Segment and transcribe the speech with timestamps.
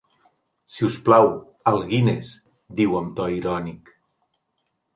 [0.75, 1.29] Si us plau,
[1.73, 2.31] al Guiness,
[2.81, 3.95] diu amb to irònic.